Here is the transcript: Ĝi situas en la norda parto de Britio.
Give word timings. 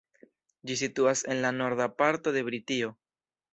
Ĝi 0.69 0.77
situas 0.81 1.21
en 1.35 1.43
la 1.45 1.53
norda 1.59 1.89
parto 2.01 2.35
de 2.39 2.45
Britio. 2.51 2.93